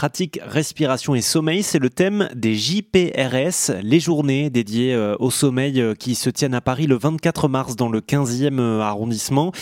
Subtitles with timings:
[0.00, 1.62] pratique respiration et sommeil.
[1.62, 6.54] C'est le thème des JPRS, les journées dédiées euh, au sommeil euh, qui se tiennent
[6.54, 9.52] à Paris le 24 mars dans le 15e euh, arrondissement.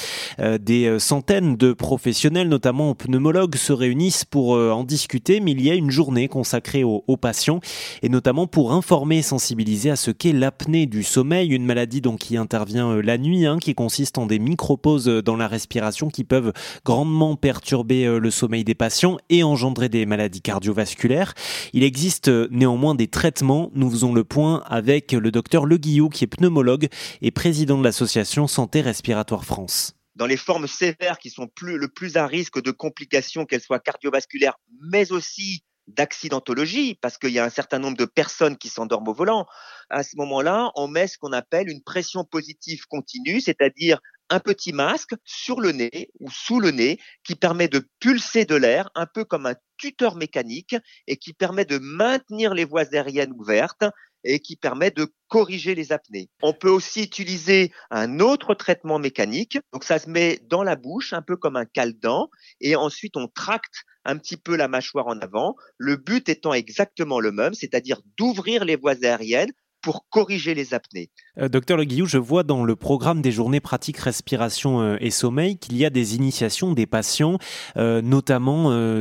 [0.61, 5.74] Des centaines de professionnels, notamment pneumologues, se réunissent pour en discuter, mais il y a
[5.74, 7.59] une journée consacrée aux, patients
[8.02, 12.20] et notamment pour informer et sensibiliser à ce qu'est l'apnée du sommeil, une maladie donc
[12.20, 16.52] qui intervient la nuit, hein, qui consiste en des micro-pauses dans la respiration qui peuvent
[16.84, 21.34] grandement perturber le sommeil des patients et engendrer des maladies cardiovasculaires.
[21.72, 23.71] Il existe néanmoins des traitements.
[23.75, 26.89] Nous faisons le point avec le docteur Le Guillou, qui est pneumologue
[27.22, 31.86] et président de l'association Santé Respiratoire France dans les formes sévères qui sont plus, le
[31.86, 34.58] plus à risque de complications, qu'elles soient cardiovasculaires,
[34.91, 39.14] mais aussi d'accidentologie, parce qu'il y a un certain nombre de personnes qui s'endorment au
[39.14, 39.47] volant.
[39.89, 44.00] À ce moment-là, on met ce qu'on appelle une pression positive continue, c'est-à-dire
[44.31, 48.55] un petit masque sur le nez ou sous le nez qui permet de pulser de
[48.55, 53.33] l'air, un peu comme un tuteur mécanique, et qui permet de maintenir les voies aériennes
[53.37, 53.84] ouvertes
[54.25, 56.29] et qui permet de corriger les apnées.
[56.43, 59.59] On peut aussi utiliser un autre traitement mécanique.
[59.73, 62.29] Donc ça se met dans la bouche, un peu comme un cale-dent,
[62.61, 65.55] et ensuite on tracte un petit peu la mâchoire en avant.
[65.77, 71.11] Le but étant exactement le même, c'est-à-dire d'ouvrir les voies aériennes pour corriger les apnées.
[71.39, 75.11] Euh, docteur Le Guillou, je vois dans le programme des journées pratiques respiration euh, et
[75.11, 77.39] sommeil qu'il y a des initiations des patients,
[77.77, 78.48] euh, notamment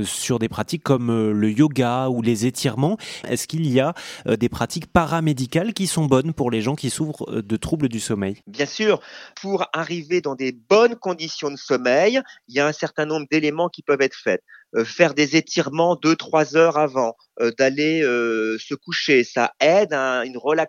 [0.03, 2.97] sur des pratiques comme le yoga ou les étirements.
[3.27, 3.93] Est-ce qu'il y a
[4.25, 8.41] des pratiques paramédicales qui sont bonnes pour les gens qui souffrent de troubles du sommeil?
[8.47, 8.99] Bien sûr,
[9.41, 13.69] pour arriver dans des bonnes conditions de sommeil, il y a un certain nombre d'éléments
[13.69, 14.41] qui peuvent être faits.
[14.83, 17.15] faire des étirements deux trois heures avant
[17.57, 20.66] d'aller se coucher, ça aide à une relaxation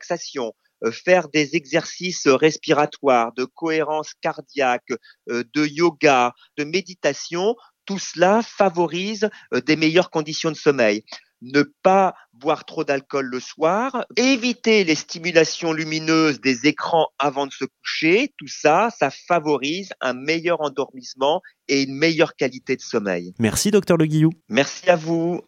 [0.85, 4.93] euh, faire des exercices respiratoires, de cohérence cardiaque,
[5.29, 11.03] euh, de yoga, de méditation, tout cela favorise euh, des meilleures conditions de sommeil.
[11.41, 17.53] Ne pas boire trop d'alcool le soir, éviter les stimulations lumineuses des écrans avant de
[17.53, 23.35] se coucher, tout ça, ça favorise un meilleur endormissement et une meilleure qualité de sommeil.
[23.39, 24.31] Merci docteur Le Guillou.
[24.49, 25.43] Merci à vous.